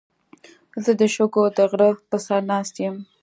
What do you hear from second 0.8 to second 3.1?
زه د شګو د غره په سر ناست یم.